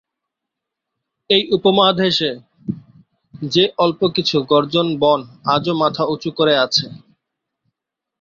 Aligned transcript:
এই 1.29 1.43
উপমহাদেশে 1.51 2.31
যে 3.49 3.63
অল্প 3.77 4.01
কিছু 4.15 4.37
গর্জন 4.51 4.87
বন 4.99 5.19
আজও 5.47 5.73
মাথা 5.81 6.03
উঁচু 6.05 6.29
করে 6.37 6.53
আছে। 6.57 6.85